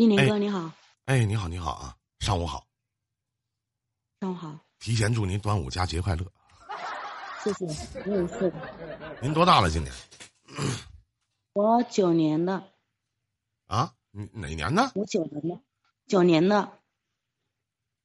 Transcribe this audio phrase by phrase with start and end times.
[0.00, 0.72] 一林哥你好，
[1.04, 2.66] 哎，你好，你好啊，上午好，
[4.18, 6.24] 上午好，提前祝您端午佳节快乐。
[7.44, 7.66] 谢谢，
[8.06, 8.50] 我也是。
[9.20, 9.68] 您多大了？
[9.68, 9.94] 今年？
[11.52, 12.72] 我九年的。
[13.66, 13.94] 啊？
[14.10, 14.90] 你哪年的？
[14.94, 15.60] 五九年的。
[16.06, 16.80] 九年的。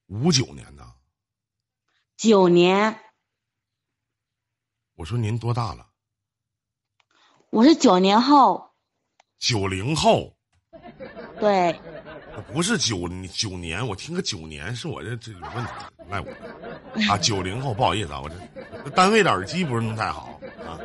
[0.07, 0.95] 五九年的。
[2.17, 2.99] 九年。
[4.95, 5.89] 我说您多大了？
[7.51, 8.75] 我是九年后。
[9.39, 10.34] 九零后。
[11.45, 11.79] 对。
[12.51, 15.71] 不是九九年，我听个九年是我这这有问题，
[16.09, 16.27] 赖我。
[17.09, 20.79] 啊，九零后，不好意思啊，我这单位的耳机不是弄太好啊。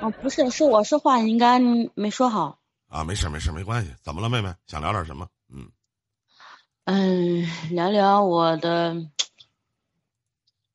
[0.00, 2.58] 哦，不是，是我说话应该没说好。
[2.88, 3.94] 啊，没事没事没关系。
[4.02, 4.52] 怎么了，妹妹？
[4.66, 5.28] 想聊点什么？
[5.48, 5.70] 嗯。
[6.84, 9.08] 嗯，聊聊我的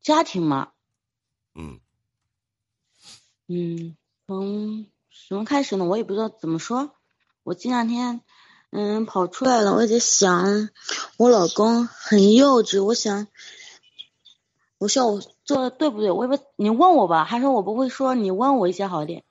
[0.01, 0.69] 家庭嘛。
[1.53, 1.79] 嗯。
[3.47, 5.85] 嗯，从什么开始呢？
[5.85, 6.95] 我也不知道怎么说。
[7.43, 8.21] 我这两天
[8.71, 10.69] 嗯跑出来了，我在想，
[11.17, 13.27] 我老公很幼稚，我想。
[14.77, 16.09] 我说我做的对不对？
[16.11, 17.25] 我也不，你问我吧。
[17.25, 19.25] 还说我不会说，你问我一些好点。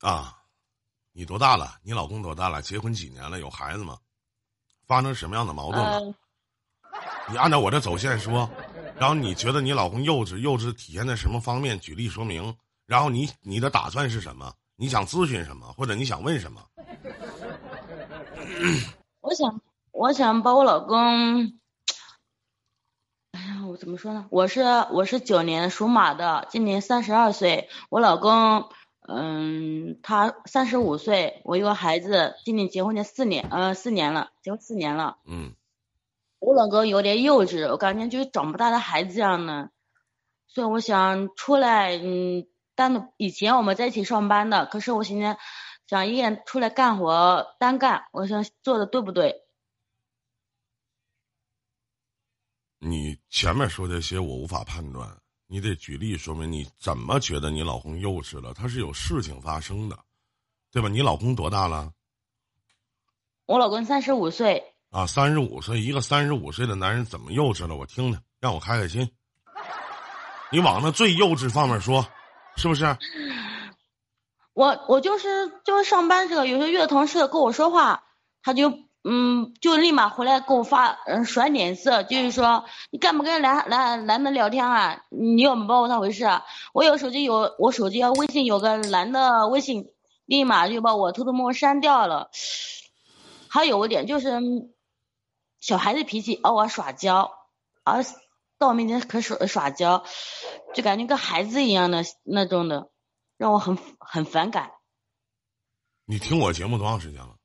[0.00, 0.38] 啊，
[1.12, 1.78] 你多大了？
[1.84, 2.60] 你老公多大了？
[2.60, 3.38] 结婚几年了？
[3.38, 3.98] 有孩子吗？
[4.86, 6.14] 发生什么样的矛盾了？
[7.30, 8.50] 你按照我这走线说，
[8.96, 10.38] 然后你觉得你老公幼稚？
[10.38, 11.78] 幼稚体现在什么方面？
[11.78, 12.56] 举例说明。
[12.86, 14.52] 然后你你的打算是什么？
[14.82, 15.72] 你想咨询什么？
[15.78, 16.60] 或者你想问什么？
[19.20, 19.60] 我想，
[19.92, 21.52] 我想把我老公。
[23.30, 24.26] 哎呀我怎么说呢？
[24.28, 27.68] 我是我是九年属马的，今年三十二岁。
[27.90, 28.70] 我老公，
[29.06, 31.42] 嗯，他三十五岁。
[31.44, 35.18] 我有个孩子，今年结婚的四年，呃，四年了，结婚四年了。
[35.28, 35.54] 嗯。
[36.40, 39.70] 我老公有点幼稚，我感觉就是长不大的孩子一样的，
[40.48, 45.38] 所以我想出来，嗯，单独以前我们在一起上班的，可是我现在
[45.86, 49.42] 想一个人出来干活单干，我想做的对不对？
[52.78, 55.08] 你前面说这些我无法判断，
[55.46, 58.52] 你得举例说明你怎么觉得你老公幼稚了？
[58.54, 59.98] 他是有事情发生的，
[60.72, 60.88] 对吧？
[60.88, 61.92] 你老公多大了？
[63.46, 64.74] 我老公三十五岁。
[64.90, 67.76] 啊，三十五岁，一个三十五岁的男人怎么幼稚了？
[67.76, 69.10] 我听听，让我开开心。
[70.50, 72.06] 你往那最幼稚方面说，
[72.56, 72.84] 是不是？
[74.54, 78.04] 我我就是就是上班这个，有时候遇到同事跟我说话，
[78.42, 78.72] 他就。
[79.04, 85.02] 嗯，就立马回来给我发，嗯，甩脸色，就是说你干不跟男男男的聊天啊？
[85.08, 86.24] 你有没把我当回事？
[86.72, 89.90] 我有手机有，我手机微信有个男的微信，
[90.24, 92.30] 立马就把我偷偷摸摸删掉了。
[93.48, 94.38] 还有一点就是，
[95.58, 97.32] 小孩子脾气偶尔耍娇，
[97.82, 98.04] 而
[98.58, 100.04] 到我面前可耍耍娇，
[100.74, 102.90] 就感觉跟孩子一样的那种的，
[103.36, 104.72] 让我很很反感。
[106.04, 107.36] 你听我节目多长时间了？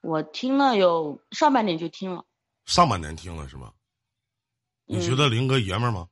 [0.00, 2.24] 我听了有上半年就听了，
[2.64, 3.72] 上半年听了是吗？
[4.86, 6.08] 你觉得林哥爷们儿吗？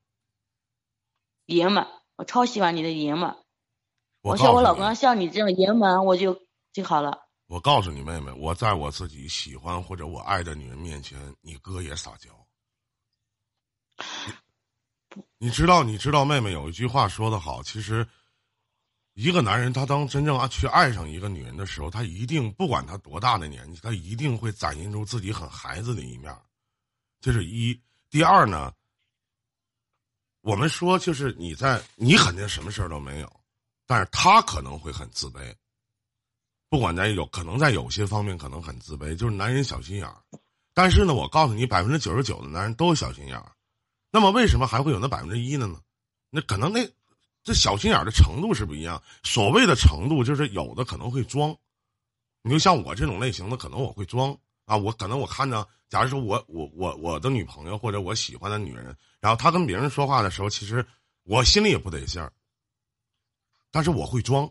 [1.47, 1.87] 爷们，
[2.17, 3.35] 我超喜欢你的爷们。
[4.21, 7.27] 我像我老公像你这种爷们，我就就好了。
[7.47, 12.47] 我告诉你妹妹，我在我自己喜欢或者我爱的女人面前，你哥也撒娇。
[15.39, 18.07] 你知道，你知道，妹妹有一句话说的好，其实。
[19.15, 26.33] 一个男人，他当真正啊去爱上一个女人的时候，他一定不管他多大的年纪，他一定会展现出自己很孩子的一面。
[27.21, 27.77] 这是一。
[28.11, 28.73] 第二呢，
[30.41, 33.41] 我们说就是你在你肯定什么事儿都没有，
[33.89, 35.53] 但是他可能会很自卑。
[36.69, 40.23] 不管在有可能在有些方面可能很自卑，就是男人小心眼儿。
[40.73, 43.51] 但是呢，我告诉你，百分之九十九的男人都小心眼儿。
[44.11, 45.81] 那么为什么还会有那百分之一的呢？
[46.31, 46.89] 那可能那。
[47.45, 49.03] 这小心眼的程度是不一样。
[49.23, 51.57] 所谓的程度，就是有的可能会装。
[52.43, 54.37] 你就像我这种类型的，可能我会装
[54.67, 54.77] 啊。
[54.77, 60.85] 我可能我看着，假如说我我我我的女朋友或者我喜欢的女人，然后她跟别人说话的时候，其实
[61.23, 62.31] 我心里也不得劲儿。
[63.71, 64.51] 但是我会装，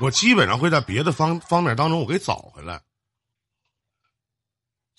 [0.00, 2.82] 我基本上会在别的方方面当中我给找回来。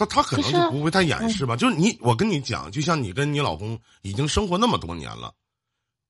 [0.01, 1.55] 那他可能就不会太掩饰吧？
[1.55, 5.31] 就是你，我跟你讲，就像你跟你老公已经生活那么多年了。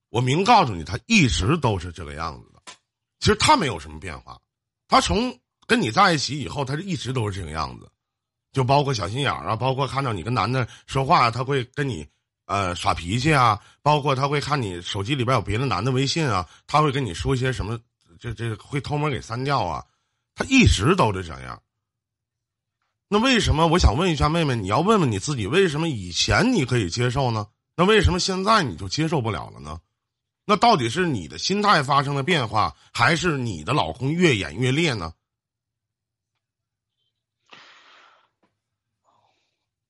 [0.09, 2.61] 我明告诉你，他一直都是这个样子的。
[3.19, 4.39] 其实他没有什么变化，
[4.87, 7.91] 他从跟你在一起以后，他就一直都是这个样子，
[8.53, 12.07] 就包括小心眼儿啊，包括看到你跟男的说话，他会跟你
[12.45, 17.77] 呃耍脾气啊，包括他会看你手机里边有别的男的微信啊，他会跟你说一些什么，
[18.17, 19.85] 这这会偷摸给删掉啊，
[20.33, 21.61] 他一直都是这样。
[23.13, 23.67] 那为什么？
[23.67, 27.45] 我想问一下妹妹，你要问问你自己，为什么以前你可以接受呢？
[27.75, 29.81] 那为什么现在你就接受不了了呢？
[30.45, 35.11] 那到底是你的心态发生了变化，还是你的老公越演越烈呢？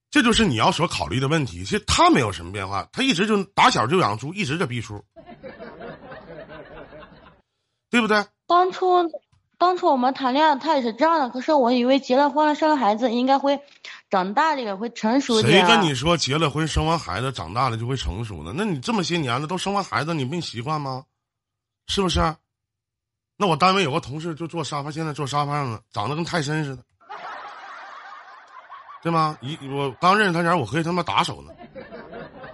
[0.09, 1.63] 这就是你要所考虑的问题。
[1.63, 4.99] 其实他没有什么变化，他一直就打小就养猪，一直在逼出，
[7.91, 8.25] 对不对？
[8.47, 9.03] 当初，
[9.61, 11.29] 当初我们谈恋爱，他也是这样的。
[11.29, 13.61] 可是我以为结了婚了，生了孩子，应该会
[14.09, 15.63] 长大点，会成熟点。
[15.63, 18.51] 谁跟你说结了婚、生完孩子、长大了就会成熟呢？
[18.57, 21.03] 那你这么些年了，都生完孩子，你没习惯吗？
[21.85, 22.19] 是不是？
[23.37, 26.83] 那我单位有个同事就坐沙发，现在坐沙发上了，长得跟泰森似的。
[29.03, 29.37] 对吗？
[29.41, 31.53] 一我刚认识他前，我可以他妈打手呢，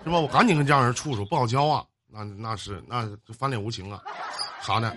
[0.04, 0.20] 是吧？
[0.20, 1.86] 我赶紧跟这样人处处，不好交啊。
[2.10, 4.02] 那那是那翻脸无情啊，
[4.62, 4.96] 啥呢。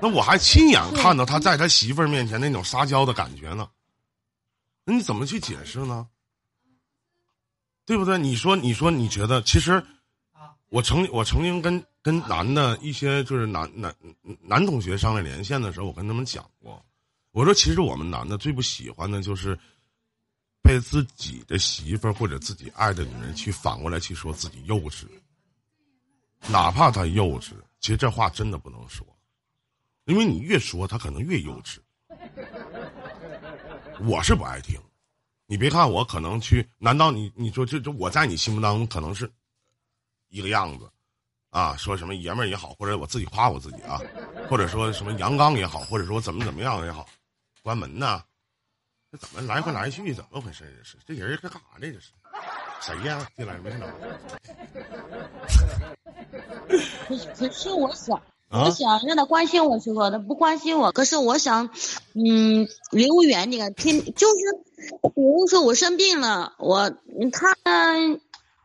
[0.00, 3.68] 那我还亲眼看到他在他媳妇儿面前那种撒娇的感觉呢。
[4.84, 6.08] 那你怎么去解释呢？
[7.84, 8.18] 对不对？
[8.18, 9.84] 你说，你说，你觉得其实，
[10.68, 13.94] 我曾我曾经跟跟男的一些就是男男
[14.40, 16.84] 男同学上来连线的时候，我跟他们讲过，
[17.30, 19.58] 我说其实我们男的最不喜欢的就是。
[20.64, 25.06] 被自己的媳妇儿或者自己爱的女人去反过来去说自己幼稚，
[26.46, 27.50] 哪怕他幼稚，
[27.82, 29.04] 其实这话真的不能说，
[30.04, 31.78] 因为你越说他可能越幼稚。
[34.06, 34.80] 我是不爱听，
[35.46, 39.28] 你别看我可能去，难道你你说这这我在你心目当中可能是
[40.28, 40.88] 一个样子
[41.50, 41.76] 啊？
[41.76, 44.00] 说什么爷们儿也好，或者我自己夸我自己啊，
[44.48, 47.08] 或者说什么阳刚也好，或者说怎么怎么样也好，
[47.62, 48.22] 关门呢？
[49.10, 50.14] 这怎么来回来去？
[50.14, 50.72] 怎么回事？
[50.78, 51.92] 这是这人是干啥呢？
[51.92, 52.12] 这是
[52.84, 53.26] 谁呀？
[53.36, 53.86] 进来没看着？
[57.08, 58.20] 可是可是我想，
[58.50, 60.90] 我想让他关心我时候，他不关心我。
[60.90, 61.70] 可是我想，
[62.14, 63.72] 嗯，离我远点。
[63.74, 64.34] 天，就是
[65.14, 66.90] 比如说我生病了，我
[67.32, 67.54] 他，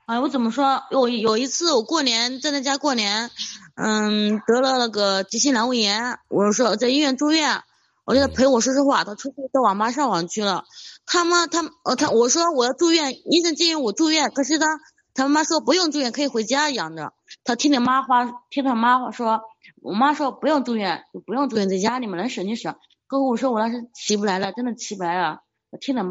[0.07, 0.81] 哎，我怎么说？
[0.89, 3.29] 有有一次我过年在他家过年，
[3.75, 7.61] 嗯，得了那个急性阑尾炎，我说在医院住院。
[8.05, 10.63] 我叫他陪我说说话，他出去到网吧上网去了。
[11.07, 14.67] 他妈他呃他我说我要住院，医生建议我住院，可是他
[15.15, 17.13] 他妈说不用住院，可以回家养着。
[17.43, 19.41] 他听他妈话，听他妈话说，
[19.81, 22.75] 我妈说不用住院，就不用住院，在家里面能省就省。
[23.07, 25.39] 可我说我那是起不来了，真的起不来了。
[25.71, 26.03] 我听他，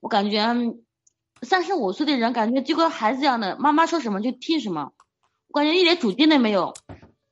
[0.00, 0.40] 我感觉
[1.42, 4.92] 三十五岁的人感觉就跟孩子一样的，妈妈说什么就听什么，
[5.48, 6.72] 我感觉一点主见都没有。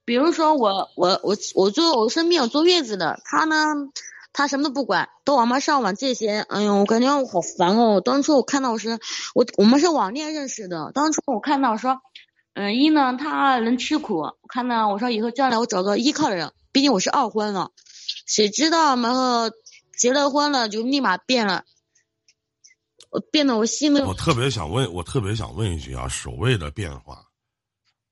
[0.04, 3.56] 比如说我我我我坐我身边有坐月子的，他呢，
[4.34, 8.02] 他什么都不管，到网吧上网这些，哎呦，我感觉我好烦哦。
[8.02, 8.98] 当初我看到是，
[9.34, 12.02] 我我们是网恋认识的，当初我看到说，
[12.52, 17.70] 嗯，一呢他能吃苦，看到我说以后将来我找个依靠的人，毕竟我是二婚了，
[18.26, 19.50] 谁知道然后
[19.96, 21.64] 结了婚了就立马变了，
[23.10, 24.00] 我变得我心里。
[24.00, 27.24] 我特别想问，我特别想问一句啊，所谓的变化。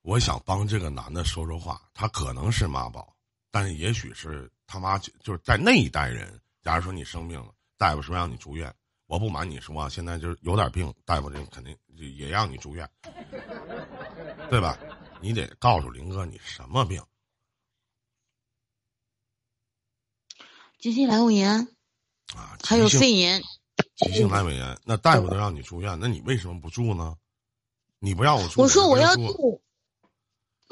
[0.03, 3.15] 我想帮这个男的说说话，他可能是妈宝，
[3.51, 6.41] 但是也许是他妈就就是在那一代人。
[6.63, 8.75] 假如说你生病了，大夫说让你住院，
[9.07, 12.89] 我不瞒你说啊，现在就是有点病，大夫这肯定也让你住院，
[14.49, 14.79] 对吧？
[15.21, 17.03] 你得告诉林哥你什么病？
[20.79, 21.69] 急性阑尾炎
[22.35, 23.43] 啊，还有肺炎。
[23.97, 27.15] 急性阑尾炎，那大夫都让你住院，那你为什么不住呢？
[27.99, 29.63] 你不让我住，我说我要住。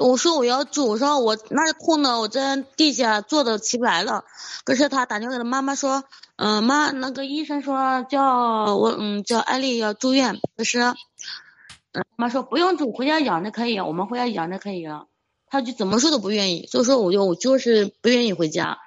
[0.01, 4.25] 我说我要住，我说我那痛的，我在地下坐的起不来了。
[4.63, 6.03] 可是他打电话给他妈妈说，
[6.37, 15.07] 嗯妈，那个医生说叫我嗯叫艾丽要住院，可是，嗯妈说不用住，回家养着可以，我们回家养着可以了。
[15.47, 18.77] 他就怎么说都不愿意，所以说我就我就是不愿意回家，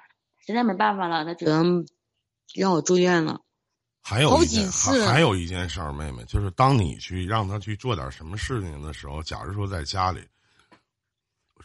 [0.45, 1.85] 实在没办法了，他只能
[2.53, 3.39] 让我住院了。
[4.01, 10.19] 还有一件还还有一件事儿，妹妹，就是当你去让他去做点什么事情的时候，假如说在家里。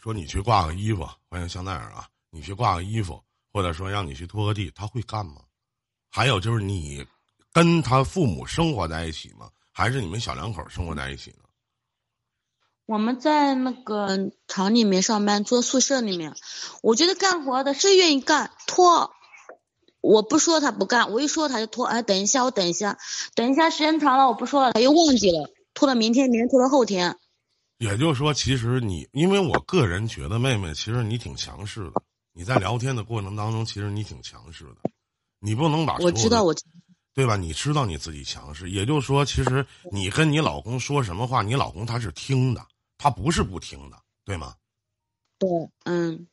[0.01, 2.07] 说你去挂个衣服，欢迎香奈儿啊！
[2.31, 3.21] 你去挂个衣服，
[3.53, 5.43] 或者说让你去拖个地，他会干吗？
[6.09, 7.05] 还有就是你
[7.53, 9.51] 跟他父母生活在一起吗？
[9.71, 11.37] 还是你们小两口生活在一起呢？
[12.87, 16.33] 我们在那个厂里面上班，住宿舍里面。
[16.81, 19.13] 我觉得干活的谁愿意干拖，
[20.01, 21.85] 我不说他不干，我一说他就拖。
[21.85, 22.97] 哎，等一下，我等一下，
[23.35, 27.19] 等一下，时间长了我不说了，他又忘记了，拖到明天，明天拖到后天。
[27.81, 32.03] 也就是说，其实你，因为我个人觉得，妹妹，其实你挺强势的。
[32.31, 34.91] 你在聊天的过程当中，其实你挺强势的。
[35.39, 36.53] 你不能把我知道我，
[37.15, 37.35] 对吧？
[37.35, 38.69] 你知道你自己强势。
[38.69, 42.63] 也就是说，其实你跟你老公说什么话，你老公他是听的，
[42.99, 44.53] 他不是不听的，对吗？
[45.39, 45.49] 对，
[45.85, 46.27] 嗯。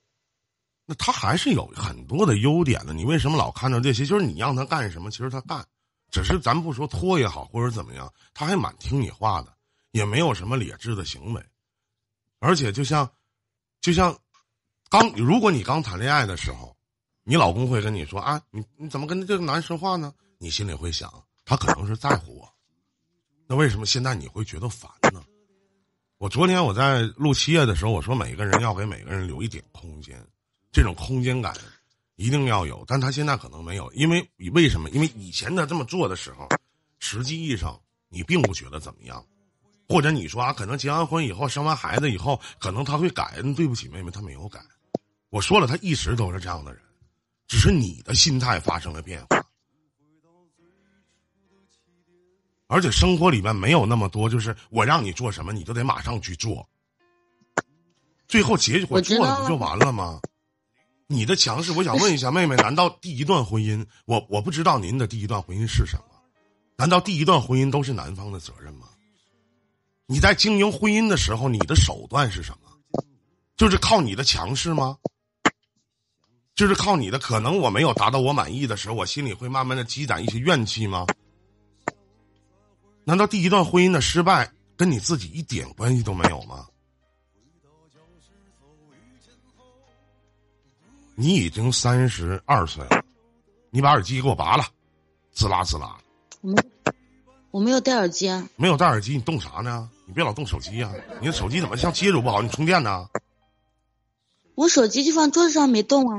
[0.85, 2.93] 那他还是有很多的优点的。
[2.93, 4.05] 你为什么老看到这些？
[4.05, 5.67] 就是你让他干什么，其实他干。
[6.11, 9.57] 只是咱不说拖也好，或者怎么样，他还蛮听你话的。
[9.91, 11.43] 也没有什么劣质的行为，
[12.39, 13.11] 而且就像
[13.81, 14.17] 就像
[14.89, 16.77] 刚如果你刚谈恋爱的时候，
[17.25, 20.15] 你老公会跟你说啊，你你怎么跟这个男人说话呢？
[20.39, 21.13] 你心里会想，
[21.45, 22.49] 他可能是在乎我。
[23.47, 25.25] 那为什么现在你会觉得烦呢？
[26.19, 30.23] 我昨天我在录七夜的时候，我说每个人要给每个人留一点空间，
[30.71, 31.57] 这种空间感
[32.17, 32.85] 一定要有。
[32.87, 34.91] 但他现在可能没有，因为为什么？
[34.91, 36.49] 因为以前他这么做的时候，
[36.99, 39.25] 实际意义上你并不觉得怎么样，
[39.89, 43.41] 或者你说啊，可能结完婚以后生完孩子以后，可能他会改。
[43.57, 44.61] 对不起，妹妹，他没有改。
[45.31, 46.83] 我说了，他一直都是这样的人，
[47.47, 49.43] 只是你的心态发生了变化。
[52.67, 56.69] 而且生活里面没有那么多，就是我让你做什么，你就得马上去做。
[58.27, 60.21] 最后结果做了不就完了吗？
[61.07, 66.05] 你的强势，我想问一下妹妹，难道第一段婚姻，我我不知道您的第一段婚姻是什么？
[66.77, 68.89] 难道第一段婚姻都是男方的责任吗？
[70.11, 73.05] 你在经营婚姻的时候，你的手段是什么？
[73.59, 74.97] 就是靠你的强势吗？
[76.55, 77.19] 就是靠你的？
[77.19, 81.05] 可能我没有达到我满意的时候，我心里会慢慢的积攒一些怨气吗？
[83.05, 86.67] 难道第一段婚姻的失败跟你自己一点关系都没有吗？
[91.15, 93.05] 你已经三十二岁了，
[93.69, 94.65] 你把耳机给我拔了，
[95.33, 95.99] 滋啦滋啦。
[96.41, 96.63] 我没，
[97.51, 98.49] 我没有戴耳机啊。
[98.57, 99.91] 没有戴耳机，你动啥呢？
[100.09, 100.91] 你别老动手机呀！
[101.21, 102.41] 你的手机怎么像接触不好？
[102.41, 103.07] 你充电呢？
[104.55, 106.19] 我手机就放桌子上没动啊。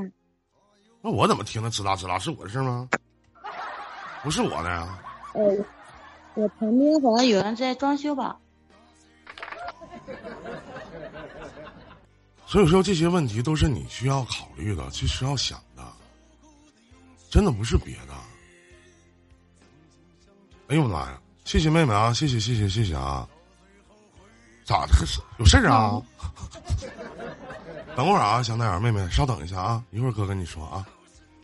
[1.02, 2.16] 那我怎么听着吱啦吱啦？
[2.16, 2.88] 是我的事吗？
[4.22, 5.02] 不是我的呀。
[5.34, 5.64] 哦。
[6.34, 8.38] 我旁边好像有人在装修吧，
[12.46, 15.82] 所以说这些问题都是你需要考虑的，其实要想的，
[17.28, 18.14] 真的不是别的。
[20.68, 21.20] 哎呦我的妈呀！
[21.44, 23.28] 谢谢妹妹啊，谢谢谢谢谢谢啊！
[24.70, 24.92] 咋的？
[25.38, 26.00] 有事儿啊？
[27.96, 30.86] 等会儿啊，香奈儿妹妹，稍等一下啊，一会儿哥跟你说啊。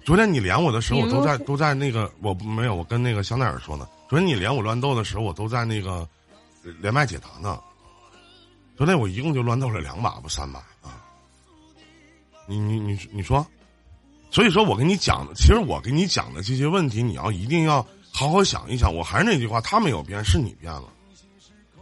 [0.05, 3.89] 昨天你连我的时候，我都在都在那个，我没有，我跟那个香奈儿说呢。
[4.09, 6.09] 昨天你连我乱斗的时候，我都在那个
[6.81, 7.59] 连麦解答呢。
[8.77, 11.03] 昨天我一共就乱斗了两把不三把啊。
[12.47, 13.45] 你你你你说，
[14.31, 18.95] 所以说我跟你讲的，其实我跟你讲的这些问题，你要一定要好好想一想。
[18.95, 20.85] 我还是那句话，他没有变，是你变了。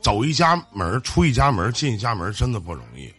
[0.05, 3.11] 走一家门出一家门进一家门真的不容易，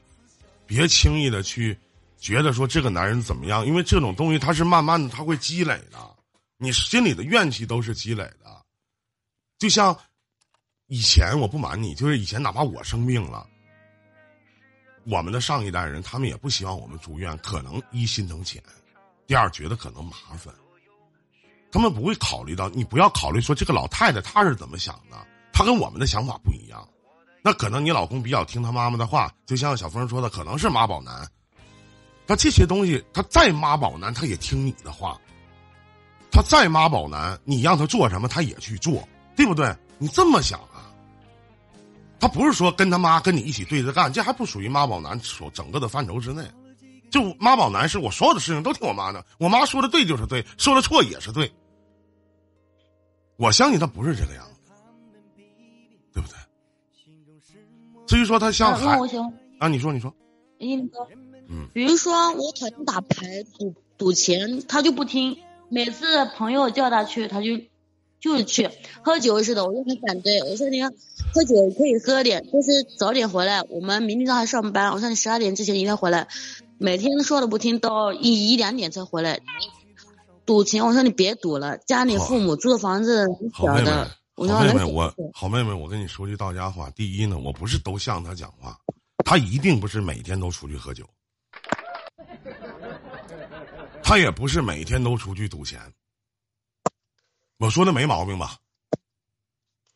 [0.68, 1.76] 别轻易的去。
[2.20, 3.66] 觉得说这个男人怎么样？
[3.66, 5.98] 因为这种东西他是慢慢的，他会积累的。
[6.58, 8.64] 你心里的怨气都是积累的，
[9.58, 9.98] 就像
[10.86, 13.48] 以前我不瞒你，就是以前哪怕我生病了，
[15.06, 18.64] 我们的上一代人他们也不希望我们住院，可能一心疼钱，
[19.26, 20.54] 第二觉得可能麻烦，
[21.72, 25.18] 他们不会考虑到你不要考虑说这个老太太她是怎么想的，
[25.58, 26.86] 他跟我们的想法不一样。
[27.42, 31.26] 那可能你老公比较听他妈妈的话，就像小峰说的，可能是妈宝男。
[32.28, 35.18] 那这些东西，他再妈宝男，他也听你的话。
[36.30, 39.74] 他再妈宝男，你让他做什么，他也去做，对不对？
[39.98, 40.92] 你这么想啊？
[42.20, 46.44] 他不是说跟他妈跟你一起对着干，这还不属于妈宝男所整个的范畴之内。
[47.10, 51.50] 就妈宝男是我所有的事情都听我妈的，我妈说的对就是对，说的错也是对。
[53.38, 54.55] 我相信他不是这个样子，
[56.16, 56.36] 对不对？
[58.08, 58.98] 至于说他像海
[59.60, 60.16] 啊，你说你说。
[60.58, 60.90] 嗯，
[61.74, 65.38] 比如说我讨厌打牌、赌赌钱，他就不听。
[65.70, 67.60] 每次朋友叫他去，他就
[68.20, 68.70] 就是去。
[69.04, 70.42] 喝酒似的，我就很反对。
[70.44, 70.92] 我说你看，
[71.34, 73.64] 喝酒可以喝点，但是早点回来。
[73.64, 76.28] 我们明天早上上班，我说你十二点之前一定要回来。
[76.78, 79.42] 每天说的不听，到一一两点才回来。
[80.46, 84.12] 赌钱，我说你别赌了，家里父母住的房子小的。
[84.36, 86.90] 好妹妹，我好妹妹，我跟你说句到家话。
[86.92, 88.78] 第一呢，我不是都向他讲话，
[89.24, 91.10] 他一定不是每天都出去喝酒。
[94.04, 95.82] 他也不是每天都出去赌钱，
[97.58, 98.58] 我说的没毛病吧？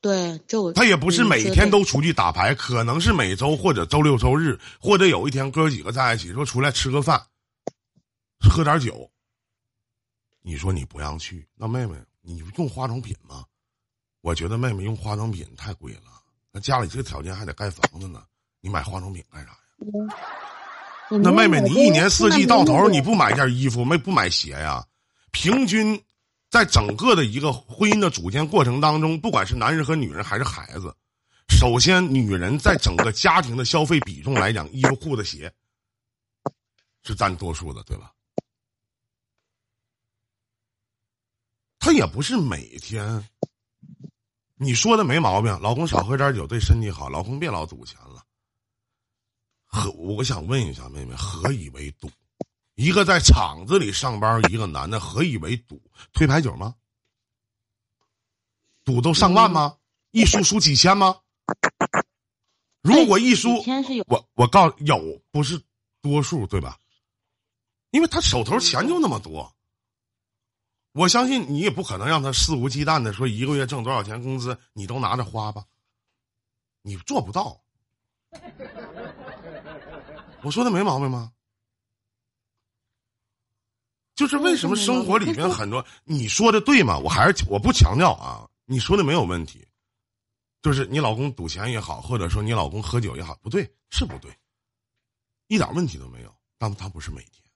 [0.02, 7.22] 对，就他也不是每天都出去打牌，可能是每周或者周六周日，或者有一天哥几个在一起说出来吃个饭，
[8.40, 9.12] 喝点酒。
[10.42, 13.46] 你说你不让去，那妹妹你用化妆品吗？
[14.22, 16.02] 我觉得妹妹用化妆品太贵了，
[16.52, 18.24] 那家里这个条件还得盖房子呢，
[18.60, 19.58] 你买化妆品干啥呀？
[21.10, 24.86] 那妹妹，你一年四季到头你不买件衣服，没不买鞋呀？
[25.32, 26.00] 平均，
[26.50, 30.96] 在整个的一个婚姻的组建过程当中，不管是男人和女人还是孩子，
[31.48, 35.52] 首先女人在整个家庭的消费比重来讲，衣服、裤子、鞋
[37.04, 38.12] 是占多数的，对吧？
[41.80, 43.28] 他也不是每天。
[44.62, 48.22] 你说的没毛病，老公少喝点酒对身体好，老公别老赌钱了。
[49.66, 52.12] 何，我想问一下妹妹，何以为赌？
[52.76, 55.82] 一个在厂子里上班，一个男的，何以为赌？
[56.12, 56.76] 推牌九吗？
[58.84, 59.78] 赌都上万吗？
[60.12, 61.16] 一输输几千吗？
[62.82, 63.64] 如果一输，
[64.08, 65.58] 我我告有不是
[66.02, 66.78] 多数对吧？
[67.92, 69.56] 因为他手头钱就那么多，
[71.00, 75.64] 我相信你也不可能让他肆无忌惮的说一个月挣多少钱工资你都拿着花吧，
[76.82, 77.58] 你做不到。
[80.42, 81.32] 我说的没毛病吗？
[84.14, 87.00] 就是为什么生活里面很多你说的对吗？
[87.00, 89.66] 我还是我不强调啊，你说的没有问题。
[90.62, 94.38] 就是你老公赌钱也好，或者说你老公喝酒也好，不对是不对，
[95.48, 96.36] 一点问题都没有。
[96.58, 97.49] 但他不是每天，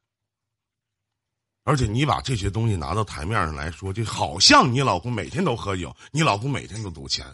[1.63, 7.25] 而且你把这些东西拿到台面上来说，就好像你老公每天都喝酒，你老公每天都赌钱，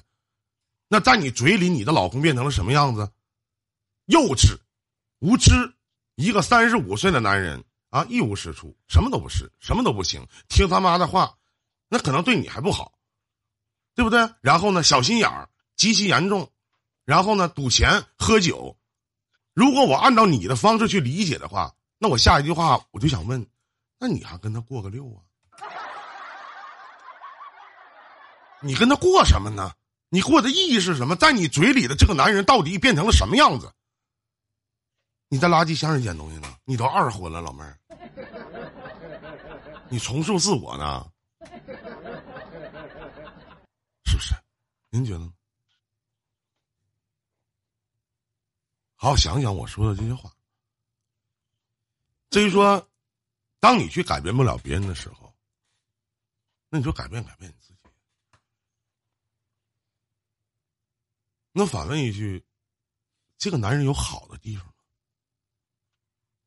[0.88, 3.12] 那在你嘴里，你的老公变成了什么样子？
[4.06, 4.58] 幼稚、
[5.20, 5.52] 无知，
[6.16, 11.36] 一个三十五岁的男人啊，一无是处，什么都不是，什么都不行，听他妈的话，
[11.88, 12.94] 那可能对你还不好，
[13.96, 14.30] 对不对？
[14.42, 15.50] 然后呢，小心眼儿。
[15.80, 16.52] 极其严重，
[17.06, 18.78] 然后呢，赌钱喝酒。
[19.54, 23.48] 如果我按照你的方式去理解的话，那我下一句话我就想问：
[24.00, 25.22] 那你还跟他过个六啊？
[28.62, 29.74] 你跟他过什么呢？
[30.10, 31.16] 你过的意义是什么？
[31.16, 33.72] 在你嘴里的这个男人到底变成了什么样子？
[35.28, 36.58] 你在垃圾箱里捡东西呢？
[36.66, 37.78] 你都二婚了，老妹儿，
[39.88, 41.06] 你重塑自我呢？
[44.06, 44.34] 是不是？
[44.90, 45.32] 您觉得？
[48.96, 50.32] 好好想想我说的这些话。
[52.32, 52.89] 至于说，
[53.60, 55.34] 当你去改变不了别人的时候，
[56.70, 57.80] 那你就改变改变你自己。
[61.52, 62.46] 那反问一句：
[63.38, 64.74] 这个男人有好的地方吗？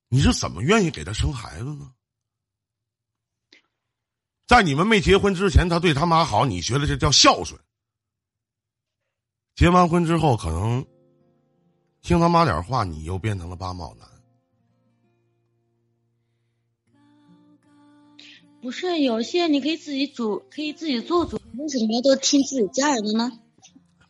[0.09, 1.95] 你是怎么愿意给他生孩子呢？
[4.47, 7.60] 在你们没结婚之前，他对他妈好，你觉得这叫孝顺？
[9.54, 10.87] 结完婚之后，可能。
[12.02, 14.12] 听他妈点话，你又变成了八毛男。
[18.63, 23.33] 不是有些你可以自己煮，可以自己做主，为什么要都听自己家人的呢？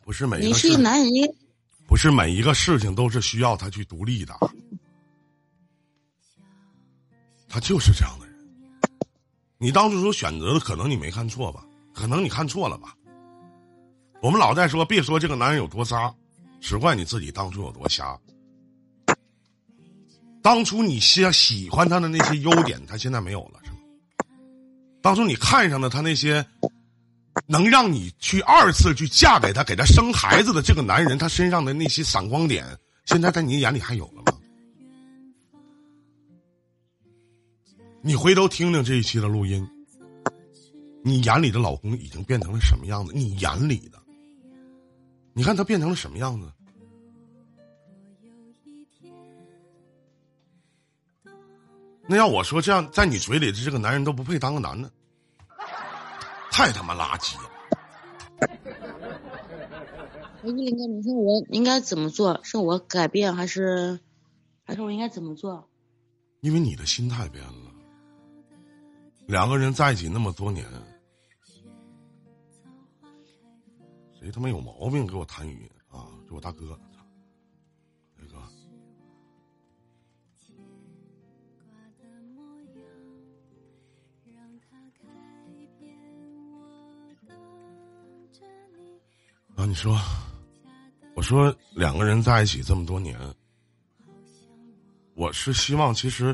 [0.05, 1.11] 不是每你是一男人，
[1.87, 4.35] 不是每一个事情都是需要他去独立的。
[7.49, 8.35] 他就是这样的人。
[9.57, 11.65] 你当初所选择的，可能你没看错吧？
[11.91, 12.95] 可能你看错了吧？
[14.21, 16.13] 我们老在说，别说这个男人有多渣。
[16.61, 18.15] 只怪你自己当初有多瞎。
[20.43, 23.62] 当初你喜喜欢他的那些优点，他现在没有了？
[25.03, 26.43] 当初你看上的他那些
[27.45, 32.65] 能让你去二次去嫁给他、给他生孩子的这个男人，他身上的那些闪光点，
[33.03, 34.31] 现在在你眼里还有了吗？
[38.01, 39.67] 你回头听听这一期的录音，
[41.03, 43.11] 你眼里的老公已经变成了什么样子？
[43.13, 44.01] 你眼里的。
[45.33, 46.49] 你看他变成了什么样子？
[52.07, 54.91] 那要我说，这样在你嘴里的这个男人都不配当个男的，
[56.51, 57.49] 太他妈垃圾了！
[60.43, 62.37] 我林哥，你说我应该怎么做？
[62.43, 63.97] 是我改变，还是
[64.65, 65.69] 还是我应该怎么做？
[66.41, 67.71] 因为你的心态变了，
[69.25, 70.65] 两个人在一起那么多年。
[74.19, 76.07] 谁他妈有毛病给我谈语音啊？
[76.27, 76.77] 这我大哥，
[89.65, 89.99] 你说，
[91.15, 93.17] 我说两个人在一起这么多年，
[95.15, 96.33] 我是希望，其实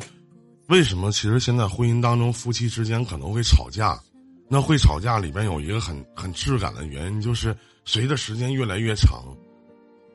[0.67, 1.11] 为什么？
[1.11, 3.99] 其实现在婚姻当中，夫妻之间可能会吵架，
[4.47, 7.55] 那会吵架里边有一个很很质感的原因，就是。
[7.85, 9.35] 随着时间越来越长，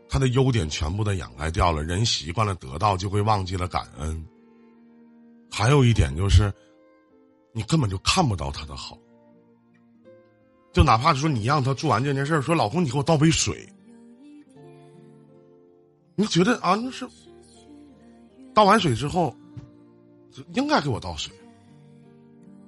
[0.09, 1.83] 他的优点全部都掩盖掉了。
[1.83, 4.25] 人习惯了得到，就会忘记了感恩。
[5.51, 6.53] 还有一点就是，
[7.53, 8.97] 你根本就看不到他的好。
[10.75, 13.67] 就哪怕说你让他做完这件事儿说老公，你给我倒杯水，
[16.17, 17.09] 你觉得啊，那是
[18.53, 19.35] 倒完水之后，
[20.53, 21.33] 应该给我倒水，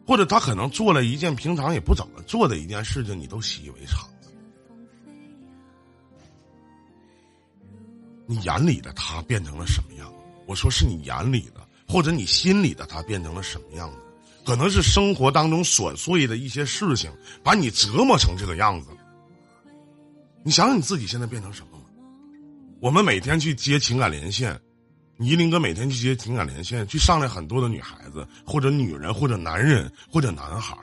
[0.06, 4.08] 或者他可能做了一件平常也不怎么做的一件事情，你都习以为常。
[8.24, 10.12] 你眼里的他变成了什么样？
[10.46, 13.98] 我说是你眼里的，或者你心里的他变成了什么样子？
[14.46, 17.10] 可能是生活当中琐碎的一些事情
[17.42, 18.90] 把你折磨成这个样子。
[20.44, 21.84] 你想想你自己现在变成什么了？
[22.78, 24.56] 我们每天去接情感连线，
[25.18, 30.78] 依林哥每天去接情感连线，去上来很多的女孩子，或者女人，或者男人，或者男孩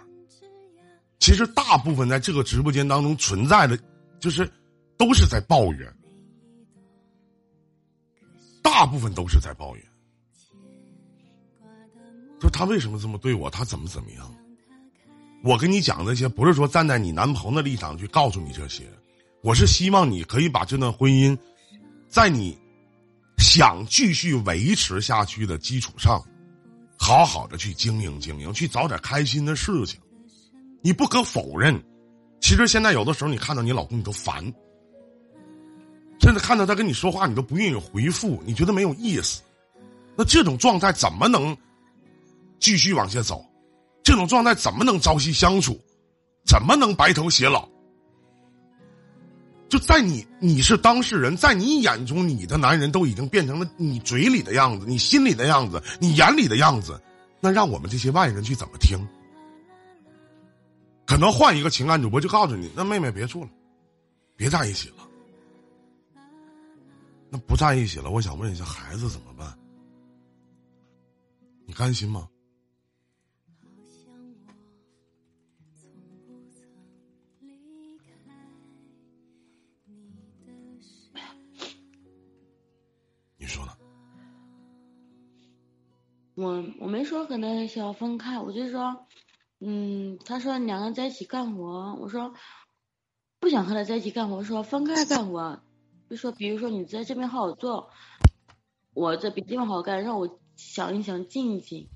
[1.19, 3.79] 其实大部分在这个直播间当中存在的，
[4.19, 4.51] 就是
[4.97, 5.89] 都是在抱怨，
[8.61, 9.85] 大部分都是在抱怨。
[12.53, 13.49] 他为什么这么对我？
[13.49, 14.33] 他怎么怎么样？
[15.43, 18.83] 我跟你讲这些，不是说站在你男朋友的立场去告诉你这些，
[19.41, 21.37] 我是希望你可以把这段婚姻，
[22.07, 22.57] 在你
[23.37, 26.23] 想继续维持下去的基础上，
[26.97, 29.99] 好好的去经营经营，去找点开心的事情。
[30.81, 31.77] 你不可否认，
[32.39, 34.41] 其实现在有的时候你看到你老公你都烦，
[36.21, 39.41] 甚至看到他跟你说话你都不愿意回复，你觉得没有意思。
[40.15, 41.57] 那这种状态怎么能？
[42.63, 43.45] 继续往下走，
[44.03, 45.77] 这种状态怎么能朝夕相处？
[46.45, 47.67] 怎么能白头偕老？
[49.67, 56.97] 就在你你是当事人，在你眼中，你的男人都已经变成了你嘴里的样子，你心里的样子，你眼里的样子，
[57.41, 58.97] 那让我们这些外人去怎么听？
[61.05, 63.49] 可能换一个情感主播就告诉你，那妹妹别处了，
[64.37, 64.95] 别在一起了。
[67.29, 69.53] 那不在一起了，我想问一下，孩子怎么办？
[71.65, 72.25] 你甘心吗？
[86.43, 89.07] 我我没说和他想要分开，我就说，
[89.59, 92.33] 嗯，他说两个人在一起干活，我说
[93.39, 95.63] 不想和他在一起干活，说分开干活，
[96.09, 97.89] 就说比如说你在这边好好做，
[98.93, 101.87] 我这别地方好好干，让我想一想静一静。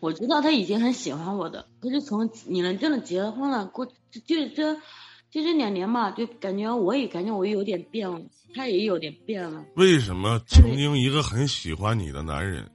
[0.00, 4.48] 我知道他已经很喜欢我的，可是从你们真的结了婚了，过就这。
[4.48, 4.80] 就
[5.42, 8.20] 这两年嘛，就感觉我也感觉我有点变了，
[8.54, 9.64] 他也有点变了。
[9.76, 12.70] 为什么曾经一个很喜欢你的男人，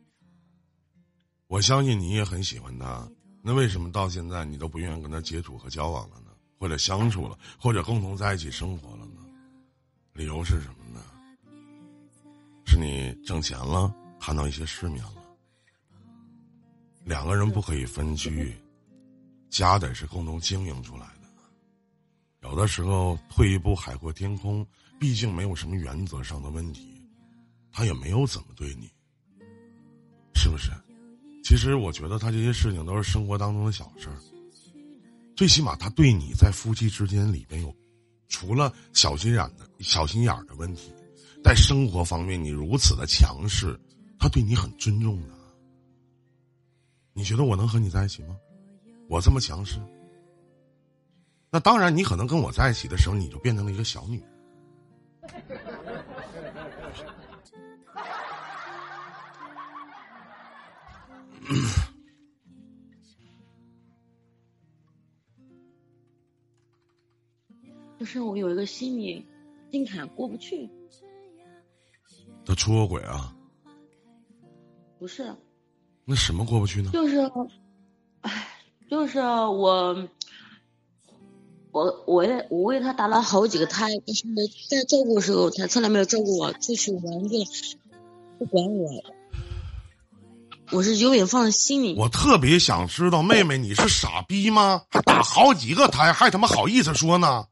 [1.47, 3.07] 我相信你也很喜欢他，
[3.41, 6.31] 那为什么到现在你都不愿意跟他接触和交往了呢？
[6.57, 9.21] 或者相处了，或者共同在一起生活了呢？
[10.13, 11.01] 理由是什么呢？
[12.65, 15.15] 是你挣钱了，看到一些世面了。
[17.03, 18.55] 两个人不可以分居，
[19.49, 21.22] 家得是共同经营出来的。
[22.53, 24.63] 有的时候退一步海阔天空，
[24.99, 26.87] 毕竟没有什么原则上的问题，
[27.71, 28.87] 他也没有怎么对你，
[30.35, 30.69] 是不是？
[31.43, 34.17] 其实我觉得他这些事情都是生活当中的小事儿，
[35.35, 37.75] 最起码他对你在夫妻之间里边有，
[38.27, 40.93] 除了小心眼的小心眼的问题，
[41.43, 43.75] 在生活方面你如此的强势，
[44.19, 45.29] 他对你很尊重的。
[47.13, 48.37] 你觉得我能和你在一起吗？
[49.09, 49.79] 我这么强势？
[51.53, 54.27] 那当然，你可能跟我在一起的时候，你就变成了一个小女人。
[67.99, 69.23] 就是我有一个心理
[69.71, 70.67] 心坎过不去。
[72.43, 73.35] 他出过轨啊？
[74.97, 75.31] 不是。
[76.03, 76.89] 那什么过不去呢？
[76.91, 77.19] 就是，
[78.21, 78.47] 哎，
[78.89, 80.09] 就是我。
[81.73, 84.23] 我我也我为他打了好几个胎，但是
[84.69, 87.45] 在照顾的时候，他从来没有照顾我，出去玩去了，
[88.37, 89.03] 不管我，
[90.69, 91.95] 我是永远放在心里。
[91.97, 94.83] 我特别想知道，妹妹，你是傻逼吗？
[94.91, 97.47] 还打好几个胎，还他妈好意思说呢？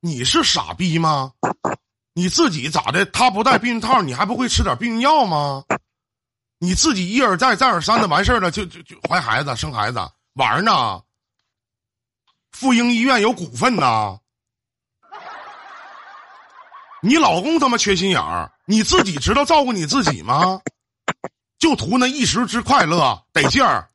[0.00, 1.32] 你是傻逼吗？
[2.12, 3.06] 你自己咋的？
[3.06, 5.64] 他不戴避孕套，你还不会吃点避孕药吗？
[6.58, 9.98] 你自己一而再再而三的完事儿了，就就就怀孩子生孩子
[10.34, 11.00] 玩呢？
[12.56, 14.18] 妇婴医院有股份呐，
[17.02, 20.58] 你老公他妈缺心眼儿，你自己知道照顾你自己吗？
[21.58, 23.86] 就图那一时之快乐得劲儿，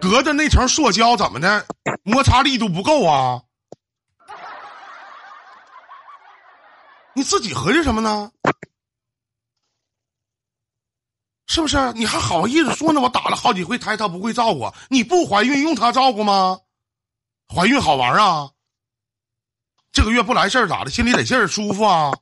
[0.00, 1.64] 隔着那层塑胶怎么的？
[2.02, 3.40] 摩擦力度不够啊？
[7.14, 8.28] 你自己合计什么呢？
[11.46, 11.92] 是不是？
[11.94, 13.00] 你还好意思说呢？
[13.00, 14.70] 我打了好几回胎，他不会照顾。
[14.88, 16.60] 你不怀孕用他照顾吗？
[17.48, 18.50] 怀孕好玩啊？
[19.92, 20.90] 这个月不来事儿咋的？
[20.90, 22.12] 心里得劲儿舒服啊？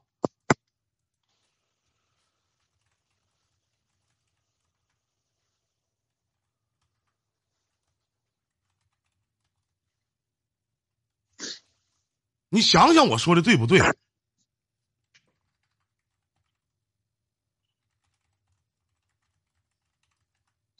[12.50, 13.80] 你想想我说的对不对？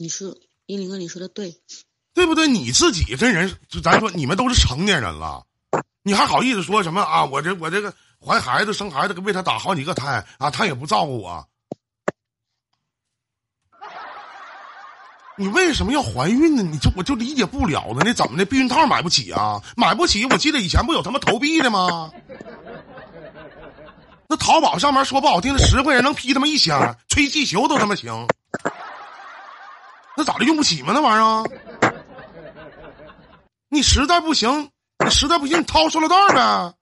[0.04, 0.36] 你说，
[0.66, 1.56] 依林哥，你说的对，
[2.12, 2.46] 对不对？
[2.46, 3.50] 你自己这人，
[3.82, 5.46] 咱说，你们都是成年人了，
[6.02, 7.24] 你还好意思说什么啊？
[7.24, 7.90] 我这我这个
[8.20, 11.42] 怀孩子生孩子，为他打好几个胎啊，他也不照顾我。
[15.38, 16.62] 你为什么要怀孕呢？
[16.62, 18.02] 你这我就理解不了了。
[18.04, 18.44] 那怎么的？
[18.44, 19.58] 避孕套买不起啊？
[19.74, 20.26] 买不起？
[20.26, 22.10] 我记得以前不有他妈投币的吗？
[24.28, 28.28] 那淘宝上面说不好听的，十块钱能批他妈一箱，吹气球都他妈行。
[30.16, 30.44] 那咋的？
[30.44, 30.92] 用不起吗？
[30.94, 31.92] 那玩意儿？
[33.68, 34.70] 你实在不行，
[35.04, 36.74] 你实在不行，你掏塑料袋呗。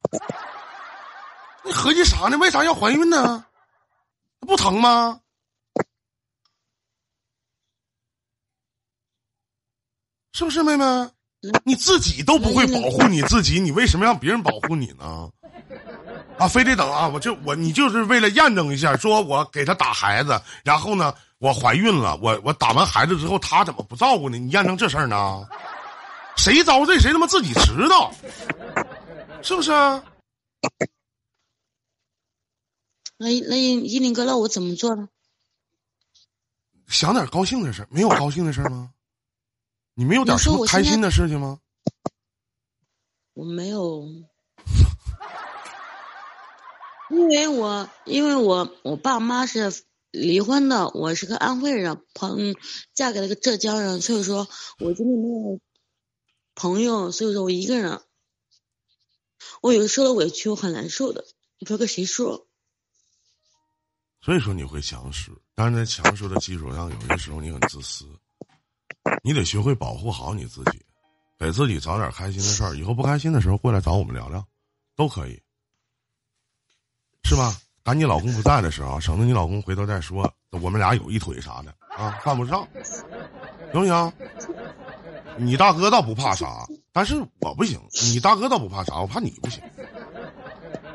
[1.65, 2.37] 你合计啥呢？
[2.39, 3.45] 为啥要怀孕呢？
[4.41, 5.21] 不疼吗？
[10.35, 10.85] 是不是妹妹？
[11.65, 15.31] 你自己都不会保护你自己，你为什么让别人保护你呢？
[16.39, 17.07] 啊，非得等啊！
[17.09, 24.39] 我就我你就是为了验证一下，说我给他打孩子，然后呢，我怀孕了，我我打完孩子之后，他怎么不照顾呢？
[24.39, 25.45] 你验证这事儿呢？
[26.37, 28.15] 谁遭罪谁他妈自己知道，
[29.43, 29.73] 是不是？
[29.73, 30.05] 啊
[33.17, 35.09] 那那依林哥，那我怎么做呢？
[36.87, 38.93] 想点高兴的事没有高兴的事吗？
[39.95, 41.59] 你没有点什么开心的事情吗？
[43.35, 44.07] 我没有，
[47.11, 49.73] 因为我因为我我爸妈是
[50.13, 52.55] 离婚的，我是个安徽人，朋
[52.93, 54.47] 嫁给了个浙江人，所以说
[54.79, 55.59] 我今天没有
[56.55, 58.03] 朋友，所以说我一个人，
[59.63, 61.25] 我有受了委屈，我很难受的，
[61.59, 62.47] 不知道跟谁说。
[64.21, 68.07] 所以说你会强势，但是在强势的基础上，有些时候你很自私。
[69.25, 70.85] 你得学会保护好你自己，
[71.39, 72.77] 给自己找点开心的事儿。
[72.77, 74.47] 以后不开心的时候过来找我们聊聊，
[74.95, 75.43] 都可以，
[77.25, 77.59] 是吧？
[77.85, 82.67] 赶你老公不在的时候，省得你老公回头再说我们俩有一腿啥的啊，犯不上，
[83.73, 84.13] 行不行？
[85.37, 87.81] 你大哥倒不怕啥，但是我不行。
[88.13, 89.63] 你大哥倒不怕啥，我怕你不行，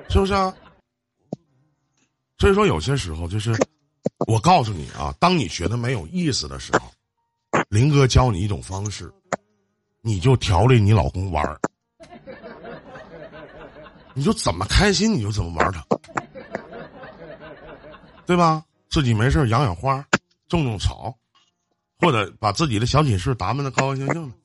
[0.10, 0.34] 是不是？
[0.34, 0.54] 啊？
[2.38, 3.52] 所以说，有些时候就是，
[4.28, 6.92] 我告诉你啊，当你觉得没有意思的时候。
[7.70, 9.12] 林哥教你一种方式，
[10.02, 11.60] 你就调理你老公玩儿，
[14.14, 15.84] 你就怎么开心你就怎么玩他，
[18.28, 18.64] 对吧？
[18.90, 20.06] 自己没事养养花，
[20.48, 21.18] 种种草，
[22.00, 24.36] 或者把自己的小寝室打扮的高高兴兴的，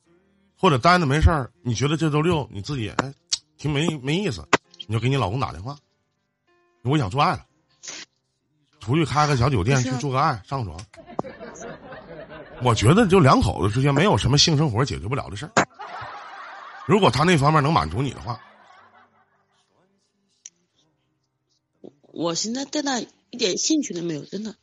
[0.57, 3.13] 或者待着没事儿，你觉得这周六你自己哎
[3.57, 4.47] 挺没没意思，
[4.87, 5.77] 你就给你老公打电话，
[6.83, 7.45] 我想做爱了，
[8.79, 10.79] 出去开个小酒店去做个爱，上床。
[12.61, 15.51] 我觉得就两口子之间没有什么性生活解决不了的事儿。
[16.85, 18.39] 如果他那方面能满足你的话，
[22.13, 23.01] 我现在对他
[23.33, 24.55] 一点兴趣都没有，真的。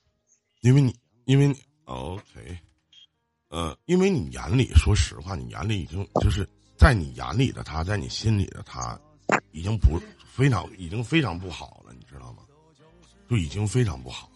[0.60, 1.56] 因为你，因为你
[1.86, 2.56] ，OK，
[3.48, 8.96] 呃，因为你眼里，说实话，你眼里已经就是在你眼里的他，在你心里的他，
[9.50, 12.44] 已经不非常，已经非常不好了，你知道吗？
[13.28, 14.30] 就已经非常不好。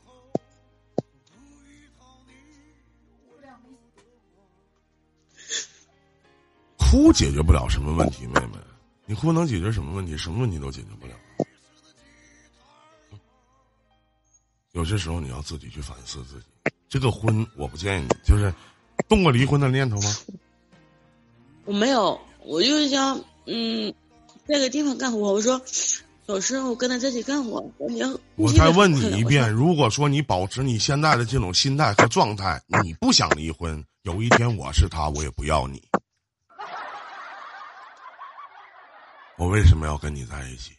[6.76, 8.58] 哭解决不了什么问题，妹妹，
[9.06, 10.16] 你哭能解决什么问题？
[10.16, 11.14] 什么问题都解决不了。
[14.74, 16.44] 有些时候你要自己去反思自己。
[16.88, 18.52] 这个婚，我不建议你，就是
[19.08, 20.16] 动过离婚的念头吗？
[21.64, 23.94] 我没有，我就是想，嗯，
[24.46, 25.32] 在个地方干活。
[25.32, 25.60] 我说，
[26.26, 27.64] 有时候跟他在一起干活。
[27.88, 35.82] 你要，我再问你一遍，如果说你保持你现在的这种心态和状态，你不想离婚，有一天我是他，我也不要你。
[39.38, 40.72] 我为什么要跟你在一起？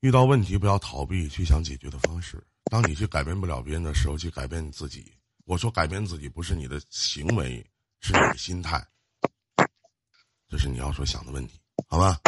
[0.00, 2.42] 遇到问题不要逃避，去想解决的方式。
[2.70, 5.12] 当你去改变不了别人的时候，去改变你自己。
[5.44, 7.64] 我说改变自己不是你的行为，
[8.00, 8.84] 是你的心态。
[10.48, 12.20] 这是你要所想的问题，好吧？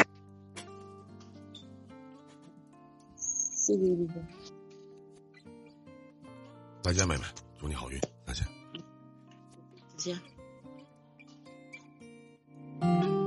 [3.17, 3.81] 谢谢
[6.83, 7.25] 再见，妹妹，
[7.59, 8.47] 祝你好运，再见。
[9.97, 10.13] 再
[12.81, 13.18] 见。